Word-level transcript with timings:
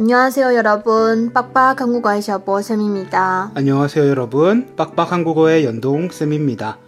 안녕하세요, 0.00 0.54
여러분. 0.54 1.30
빡빡 1.30 1.82
한국어의 1.82 2.22
샤보 2.22 2.62
쌤입니다. 2.62 3.50
안녕하세요 3.54 4.08
여러분 4.08 4.74
빡빡 4.74 5.12
한국어의 5.12 5.66
연동 5.66 6.08
쌤입니다 6.08 6.78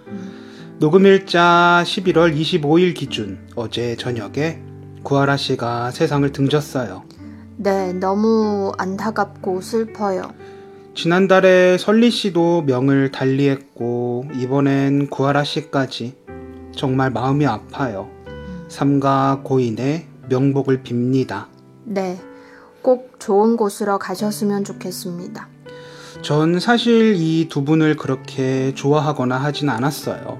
녹음일자 0.78 1.82
11월 1.84 2.34
25일 2.34 2.94
기준 2.94 3.38
어제 3.54 3.96
저녁에 3.96 4.62
구하라 5.02 5.36
씨가 5.36 5.90
세상을 5.90 6.32
등졌어요 6.32 7.02
네, 7.58 7.92
너무 7.92 8.72
안타깝고 8.78 9.60
슬퍼요. 9.60 10.32
지난달에 10.94 11.76
설리 11.76 12.10
씨도 12.10 12.62
명을 12.62 13.10
달리했고 13.10 14.24
이번엔 14.40 15.10
구하라 15.10 15.44
씨까지 15.44 16.16
정말 16.74 17.10
마음이 17.10 17.44
아파요 17.44 18.08
삼가 18.68 19.42
고인의 19.44 20.06
명복을 20.30 20.82
빕니다 20.82 21.48
네, 21.84 22.18
꼭 22.82 23.14
좋은 23.18 23.56
곳으로 23.56 23.98
가셨으면 23.98 24.64
좋겠습니다. 24.64 25.48
전 26.22 26.60
사실 26.60 27.14
이 27.16 27.48
두 27.48 27.64
분을 27.64 27.96
그렇게 27.96 28.74
좋아하거나 28.74 29.36
하진 29.36 29.68
않았어요. 29.68 30.38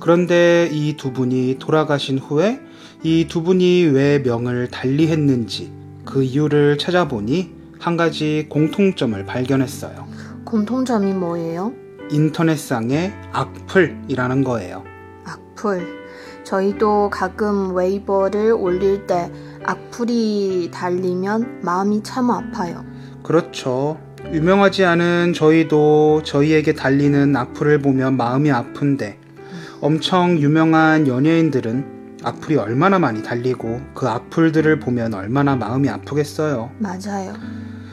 그런데 0.00 0.68
이 0.72 0.96
두 0.96 1.12
분이 1.12 1.56
돌아가신 1.58 2.18
후에 2.18 2.60
이 3.02 3.26
두 3.28 3.42
분이 3.42 3.84
왜 3.86 4.18
명을 4.18 4.68
달리 4.70 5.08
했는지 5.08 5.72
그 6.04 6.22
이유를 6.22 6.78
찾아보니 6.78 7.52
한 7.78 7.96
가지 7.96 8.46
공통점을 8.48 9.24
발견했어요. 9.24 10.06
공통점이 10.44 11.12
뭐예요? 11.12 11.72
인터넷상의 12.10 13.12
악플이라는 13.32 14.44
거예요. 14.44 14.84
악플. 15.24 16.04
저희도 16.44 17.08
가끔 17.10 17.74
웨이버를 17.74 18.52
올릴 18.52 19.06
때 19.06 19.30
악플이 19.64 20.70
달리면 20.72 21.60
마음이 21.62 22.02
참 22.02 22.30
아파요. 22.30 22.84
그렇죠. 23.22 23.98
유명하지 24.32 24.84
않은 24.84 25.32
저희도 25.34 26.22
저희에게 26.24 26.74
달리는 26.74 27.34
악플을 27.34 27.78
보면 27.78 28.16
마음이 28.16 28.50
아픈데 28.50 29.18
엄청 29.80 30.38
유명한 30.38 31.06
연예인들은 31.06 32.18
악플이 32.22 32.56
얼마나 32.56 32.98
많이 32.98 33.22
달리고 33.22 33.80
그 33.94 34.08
악플들을 34.08 34.80
보면 34.80 35.14
얼마나 35.14 35.56
마음이 35.56 35.88
아프겠어요. 35.90 36.70
맞아요. 36.78 37.34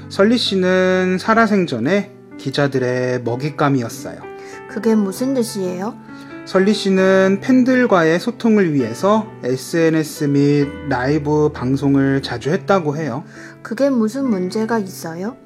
설리 0.10 0.38
씨는 0.38 1.18
살아생전에 1.20 2.12
기자들의 2.38 3.24
먹잇감이었어요. 3.24 4.22
그게 4.70 4.96
무슨 4.96 5.34
뜻이에요? 5.34 5.96
설리 6.52 6.74
씨는 6.74 7.40
팬들과의 7.42 8.20
소통을 8.20 8.74
위해서 8.74 9.26
SNS 9.42 10.26
및 10.26 10.68
라이브 10.90 11.50
방송을 11.54 12.22
자주 12.22 12.50
했다고 12.50 12.98
해요. 12.98 13.24
그게 13.62 13.90
무슨 13.90 14.30
문제가 14.30 14.78
있어요? 14.78 15.38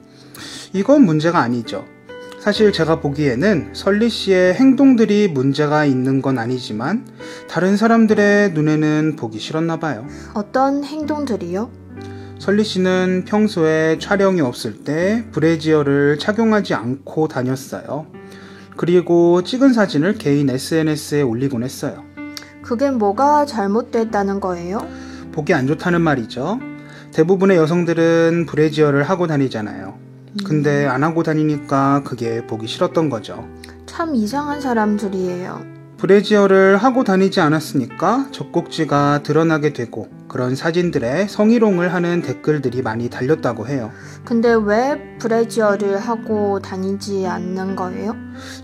이건 0.74 1.04
문제가 1.06 1.42
아니죠. 1.42 1.86
사실 2.40 2.72
제가 2.72 3.02
보기에는 3.02 3.70
설리 3.74 4.10
씨의 4.10 4.56
행동들이 4.56 5.28
문제가 5.28 5.86
있는 5.86 6.24
건 6.24 6.40
아니지만 6.40 7.06
다른 7.48 7.78
사람들의 7.78 8.54
눈에는 8.54 9.16
보기 9.16 9.38
싫었나 9.38 9.78
봐요. 9.78 10.08
어떤 10.34 10.84
행동들이요? 10.84 11.70
설리 12.40 12.64
씨는 12.64 13.26
평소에 13.28 14.00
촬영이 14.00 14.42
없을 14.42 14.84
때 14.84 15.24
브래지어를 15.34 16.18
착용하지 16.18 16.74
않고 16.74 17.28
다녔어요. 17.28 18.08
그리고 18.78 19.44
찍은 19.44 19.74
사진을 19.74 20.16
개인 20.16 20.50
SNS에 20.50 21.22
올리곤 21.22 21.64
했어요. 21.64 22.04
그게 22.62 22.90
뭐가 22.90 23.46
잘못됐다는 23.46 24.40
거예요? 24.40 24.80
보기 25.32 25.54
안 25.54 25.68
좋다는 25.68 26.02
말이죠. 26.02 26.60
대부분의 27.14 27.58
여성들은 27.58 28.46
브래지어를 28.48 29.04
하고 29.04 29.28
다니잖아요. 29.28 29.94
근데 30.44 30.86
안 30.86 31.04
하고 31.04 31.24
다니니까 31.24 32.04
그게 32.04 32.46
보기 32.46 32.68
싫었던 32.68 33.10
거죠. 33.10 33.48
참 33.86 34.16
이상한 34.16 34.60
사람들이에요. 34.60 35.75
브래지어를 35.98 36.78
하고 36.78 37.04
다니지 37.04 37.40
않았으니까 37.40 38.28
젖꼭지가 38.32 39.24
드러나게 39.24 39.72
되고 39.72 40.10
그런 40.28 40.56
사진들에 40.56 41.28
성희롱을 41.28 41.94
하는 41.94 42.22
댓글들이 42.22 42.82
많이 42.82 43.10
달렸다고 43.10 43.68
해요. 43.68 43.92
근데 44.26 44.54
왜 44.54 45.18
브래지어를 45.20 45.98
하고 46.00 46.60
다니지 46.60 47.26
않는 47.26 47.78
거예요? 47.78 48.16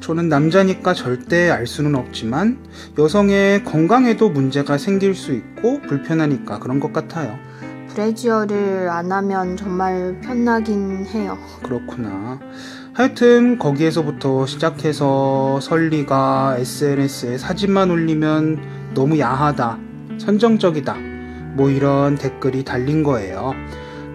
저는 0.02 0.28
남자니까 0.28 0.94
절대 0.94 1.50
알 1.50 1.66
수는 1.68 1.96
없지만 1.96 2.60
여성의 3.00 3.64
건강에도 3.64 4.30
문제가 4.30 4.78
생길 4.78 5.16
수 5.16 5.32
있고 5.32 5.82
불편하니까 5.82 6.60
그런 6.60 6.82
것 6.82 6.92
같아요. 6.92 7.40
브래지어를 7.94 8.90
안 8.90 9.12
하면 9.12 9.56
정말 9.56 10.20
편하긴 10.22 11.06
해요. 11.08 11.38
그렇구나. 11.64 12.40
하여튼 12.94 13.58
거기에서부터 13.58 14.46
시작해서 14.46 15.62
설리가 15.62 16.58
SNS에 16.60 17.38
사진만 17.38 17.90
올리면 17.90 18.92
너무 18.94 19.18
야하다, 19.18 19.78
선정적이다, 20.18 20.98
뭐 21.56 21.70
이런 21.70 22.16
댓글이 22.16 22.66
달린 22.66 23.02
거예요. 23.04 23.54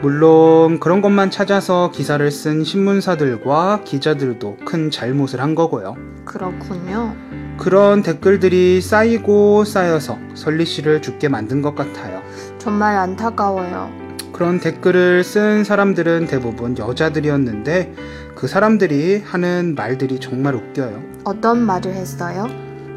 물론 0.02 0.78
그런 0.78 1.00
것만 1.00 1.30
찾아서 1.30 1.90
기사를 1.90 2.30
쓴 2.30 2.64
신문사들과 2.64 3.80
기자들도 3.84 4.58
큰 4.66 4.90
잘못을 4.90 5.40
한 5.40 5.54
거고요. 5.54 5.96
그렇군요. 6.26 7.16
그런 7.58 8.02
댓글들이 8.02 8.82
쌓이고 8.82 9.64
쌓여서 9.64 10.18
설리 10.34 10.66
씨를 10.66 11.00
죽게 11.00 11.30
만든 11.30 11.62
것 11.62 11.74
같아요. 11.74 12.22
정말 12.58 12.98
안타까워요. 12.98 14.05
그런 14.36 14.60
댓글을 14.60 15.24
쓴 15.24 15.64
사람들은 15.64 16.26
대부분 16.26 16.76
여자들이었는데 16.76 17.94
그 18.34 18.46
사람들이 18.46 19.22
하는 19.24 19.74
말들이 19.74 20.20
정말 20.20 20.54
웃겨요. 20.54 21.02
어떤 21.24 21.64
말을 21.64 21.94
했어요? 21.94 22.46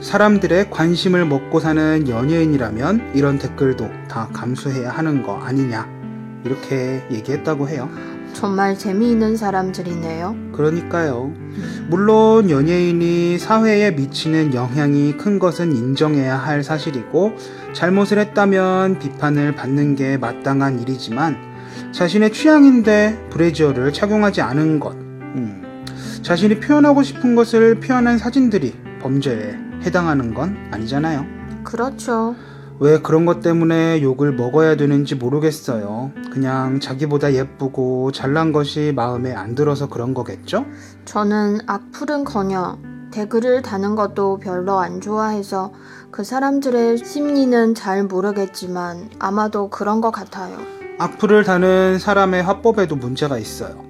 사람들의 0.02 0.70
관심을 0.70 1.26
먹고 1.26 1.62
사는 1.62 2.10
연예인이라면 2.10 3.14
이런 3.16 3.40
댓글도 3.40 3.90
다 4.10 4.28
감수해야 4.34 4.90
하는 4.90 5.24
거 5.24 5.38
아니냐. 5.38 5.99
이렇게 6.50 7.04
얘기했다고 7.12 7.70
해요. 7.70 7.90
정말 8.34 8.78
재미있는 8.78 9.38
사람들이네요. 9.38 10.36
그러니까요. 10.54 11.32
물론 11.90 12.50
연예인이 12.50 13.38
사회에 13.38 13.92
미치는 13.92 14.54
영향이 14.54 15.18
큰 15.18 15.40
것은 15.40 15.76
인정해야 15.76 16.38
할 16.38 16.64
사실이고 16.64 17.34
잘못을 17.74 18.18
했다면 18.20 19.00
비판을 19.00 19.56
받는 19.56 19.96
게 19.96 20.18
마땅한 20.18 20.80
일이지만 20.80 21.38
자신의 21.92 22.34
취향인데 22.34 23.30
브래지어를 23.30 23.94
착용하지 23.94 24.42
않은 24.42 24.80
것, 24.80 24.94
음, 24.94 25.86
자신이 26.22 26.60
표현하고 26.60 27.04
싶은 27.04 27.36
것을 27.36 27.80
표현한 27.80 28.18
사진들이 28.18 28.76
범죄에 29.02 29.56
해당하는 29.84 30.34
건 30.34 30.58
아니잖아요. 30.72 31.26
그렇죠. 31.64 32.36
왜 32.82 33.00
그런 33.00 33.26
것 33.26 33.42
때문에 33.42 34.02
욕을 34.02 34.32
먹어야 34.32 34.76
되는지 34.78 35.16
모르겠어요. 35.16 36.12
그냥 36.32 36.80
자기보다 36.80 37.34
예쁘고 37.34 38.12
잘난 38.14 38.54
것이 38.54 38.94
마음에 38.96 39.34
안 39.34 39.54
들어서 39.54 39.90
그런 39.90 40.14
거겠죠? 40.14 40.66
저는 41.04 41.60
악플은커녕 41.68 43.10
댓글을 43.12 43.64
다는 43.64 43.96
것도 43.96 44.38
별로 44.38 44.80
안 44.80 45.02
좋아해서 45.02 45.74
그 46.12 46.24
사람들의 46.24 47.00
심리는 47.00 47.76
잘 47.76 48.04
모르겠지만 48.04 49.10
아마도 49.20 49.70
그런 49.70 50.00
것 50.00 50.12
같아요. 50.12 50.58
악플을 51.00 51.44
다는 51.44 52.00
사람의 52.00 52.44
화법에도 52.44 52.96
문제가 52.96 53.38
있어요. 53.38 53.84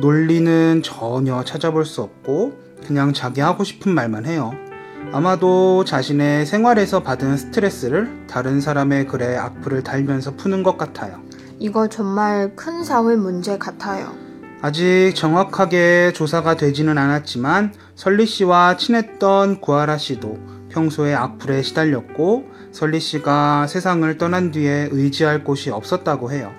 논리는 0.00 0.82
전혀 0.82 1.42
찾아볼 1.44 1.84
수 1.84 2.02
없고 2.02 2.52
그냥 2.86 3.12
자기 3.12 3.40
하고 3.40 3.64
싶은 3.64 3.94
말만 3.94 4.26
해요. 4.26 4.52
아마도 5.12 5.84
자신의 5.84 6.44
생활에서 6.46 7.02
받은 7.02 7.36
스트레스를 7.36 8.26
다른 8.26 8.60
사람의 8.60 9.06
글에 9.06 9.36
악플을 9.36 9.82
달면서 9.82 10.36
푸는 10.36 10.62
것 10.62 10.76
같아요. 10.76 11.20
이거 11.58 11.88
정말 11.88 12.54
큰 12.54 12.84
사회 12.84 13.16
문제 13.16 13.58
같아요. 13.58 14.12
아직 14.60 15.12
정확하게 15.14 16.12
조사가 16.14 16.56
되지는 16.56 16.98
않았지만 16.98 17.72
설리 17.94 18.26
씨와 18.26 18.76
친했던 18.76 19.60
구하라 19.60 19.98
씨도 19.98 20.38
평소에 20.68 21.14
악플에 21.14 21.62
시달렸고 21.62 22.44
설리 22.72 23.00
씨가 23.00 23.66
세상을 23.66 24.18
떠난 24.18 24.50
뒤에 24.50 24.88
의지할 24.92 25.42
곳이 25.44 25.70
없었다고 25.70 26.32
해요. 26.32 26.52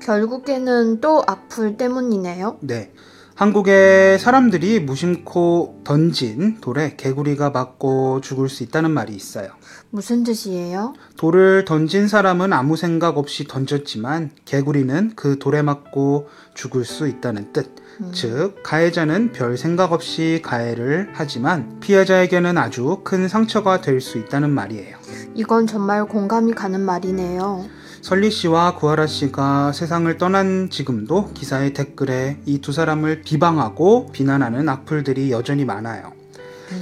결국에는 0.00 1.00
또 1.00 1.22
악플 1.26 1.76
때문이네요. 1.76 2.58
네. 2.60 2.92
한국의 3.34 4.18
사람들이 4.18 4.80
무심코 4.80 5.80
던진 5.84 6.60
돌에 6.60 6.94
개구리가 6.96 7.50
맞고 7.50 8.20
죽을 8.20 8.48
수 8.48 8.62
있다는 8.62 8.90
말이 8.90 9.14
있어요. 9.14 9.48
무슨 9.90 10.22
뜻이에요? 10.22 10.94
돌을 11.16 11.64
던진 11.64 12.08
사람은 12.08 12.52
아무 12.52 12.76
생각 12.76 13.16
없이 13.18 13.44
던졌지만 13.48 14.30
개구리는 14.44 15.12
그 15.16 15.38
돌에 15.38 15.62
맞고 15.62 16.28
죽을 16.54 16.84
수 16.84 17.08
있다는 17.08 17.52
뜻. 17.52 17.74
즉, 18.12 18.62
가해자는 18.64 19.32
별 19.32 19.56
생각 19.56 19.92
없이 19.92 20.40
가해를 20.42 21.10
하지만 21.12 21.78
피해자에게는 21.80 22.58
아주 22.58 23.00
큰 23.04 23.28
상처가 23.28 23.80
될 23.80 24.00
수 24.00 24.18
있다는 24.18 24.50
말이에요. 24.50 24.96
이건 25.34 25.66
정말 25.66 26.04
공감이 26.06 26.52
가는 26.52 26.80
말이네요. 26.80 27.64
설리 28.02 28.30
씨와 28.32 28.74
구하라 28.74 29.06
씨가 29.06 29.72
세상을 29.72 30.16
떠난 30.18 30.68
지금도 30.70 31.30
기사의 31.34 31.72
댓글에 31.72 32.38
이 32.46 32.60
두 32.60 32.72
사람을 32.72 33.22
비방하고 33.22 34.10
비난하는 34.12 34.68
악플들이 34.68 35.30
여전히 35.30 35.64
많아요. 35.64 36.12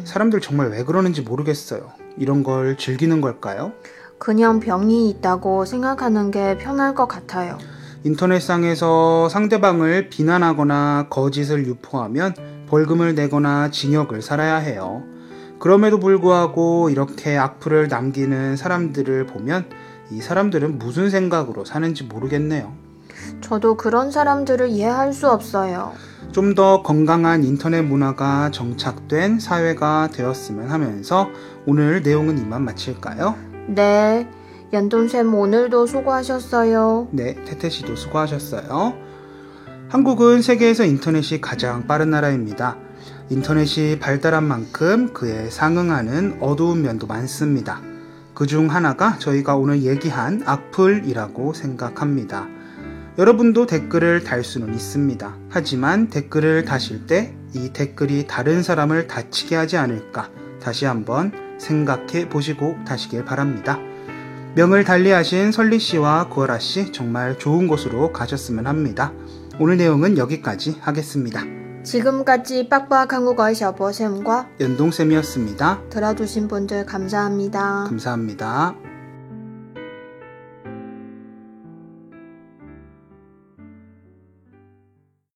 사람들 0.04 0.40
정말 0.40 0.70
왜 0.70 0.82
그러는지 0.82 1.20
모르겠어요. 1.20 1.90
이런 2.16 2.42
걸 2.42 2.76
즐기는 2.78 3.20
걸까요? 3.20 3.72
그냥 4.18 4.60
병이 4.60 5.10
있다고 5.10 5.66
생각하는 5.66 6.30
게 6.30 6.56
편할 6.58 6.94
것 6.94 7.06
같아요. 7.06 7.58
인터넷상에서 8.02 9.28
상대방을 9.28 10.08
비난하거나 10.08 11.08
거짓을 11.10 11.66
유포하면 11.66 12.34
벌금을 12.68 13.14
내거나 13.14 13.70
징역을 13.70 14.22
살아야 14.22 14.56
해요. 14.56 15.02
그럼에도 15.58 16.00
불구하고 16.00 16.88
이렇게 16.88 17.36
악플을 17.36 17.88
남기는 17.88 18.56
사람들을 18.56 19.26
보면 19.26 19.66
이 20.10 20.20
사람들은 20.20 20.78
무슨 20.78 21.10
생각으로 21.10 21.64
사는지 21.64 22.04
모르겠네요. 22.04 22.72
저도 23.40 23.76
그런 23.76 24.10
사람들을 24.10 24.68
이해할 24.68 25.12
수 25.12 25.28
없어요. 25.28 25.92
좀 26.32 26.54
더 26.54 26.82
건강한 26.82 27.44
인터넷 27.44 27.82
문화가 27.82 28.50
정착된 28.50 29.40
사회가 29.40 30.10
되었으면 30.12 30.70
하면서 30.70 31.28
오늘 31.66 32.02
내용은 32.02 32.38
이만 32.38 32.62
마칠까요? 32.64 33.36
네. 33.68 34.28
연돈쌤 34.72 35.34
오늘도 35.34 35.86
수고하셨어요. 35.86 37.08
네, 37.10 37.34
태태 37.44 37.68
씨도 37.68 37.96
수고하셨어요. 37.96 38.94
한국은 39.88 40.42
세계에서 40.42 40.84
인터넷이 40.84 41.40
가장 41.40 41.88
빠른 41.88 42.10
나라입니다. 42.10 42.76
인터넷이 43.30 43.98
발달한 43.98 44.44
만큼 44.44 45.12
그에 45.12 45.50
상응하는 45.50 46.38
어두운 46.40 46.82
면도 46.82 47.08
많습니다. 47.08 47.80
그 48.40 48.46
중 48.46 48.70
하나가 48.70 49.18
저희가 49.18 49.54
오늘 49.56 49.82
얘기한 49.82 50.42
악플이라고 50.46 51.52
생각합니다. 51.52 52.48
여러분도 53.18 53.66
댓글을 53.66 54.24
달 54.24 54.42
수는 54.42 54.72
있습니다. 54.72 55.36
하지만 55.50 56.08
댓글을 56.08 56.64
다실 56.64 57.06
때 57.06 57.34
이 57.52 57.70
댓글이 57.74 58.26
다른 58.26 58.62
사람을 58.62 59.08
다치게 59.08 59.56
하지 59.56 59.76
않을까 59.76 60.30
다시 60.62 60.86
한번 60.86 61.32
생각해 61.58 62.30
보시고 62.30 62.78
다시길 62.86 63.26
바랍니다. 63.26 63.78
명을 64.54 64.84
달리하신 64.84 65.52
설리 65.52 65.78
씨와 65.78 66.28
구하라 66.28 66.60
씨 66.60 66.92
정말 66.92 67.38
좋은 67.38 67.66
곳으로 67.66 68.10
가셨으면 68.12 68.66
합니다. 68.66 69.12
오늘 69.58 69.76
내용은 69.76 70.16
여기까지 70.16 70.78
하겠습니다. 70.80 71.59
지금까지 71.82 72.68
빡빡 72.68 73.12
한 73.12 73.24
국어의 73.24 73.54
셔버쌤과 73.54 74.50
연동쌤이었습니다. 74.60 75.82
들어주신 75.90 76.48
분들 76.48 76.86
감사합니다. 76.86 77.84
감사합니다. 77.88 78.74